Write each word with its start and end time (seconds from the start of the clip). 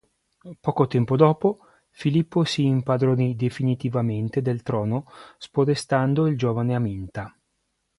Poco 0.59 0.87
tempo 0.87 1.15
dopo, 1.15 1.59
Filippo 1.91 2.43
si 2.43 2.63
impadronì 2.65 3.35
definitivamente 3.35 4.41
del 4.41 4.63
trono, 4.63 5.05
spodestando 5.37 6.25
il 6.25 6.35
giovane 6.39 6.73
Aminta. 6.73 7.31